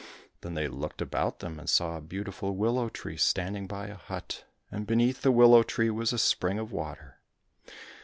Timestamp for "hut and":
3.97-4.87